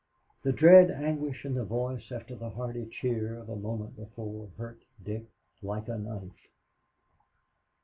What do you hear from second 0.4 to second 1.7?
The dread anguish in the